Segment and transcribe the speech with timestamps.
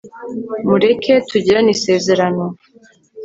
[0.67, 2.43] mureke tugirane isezerano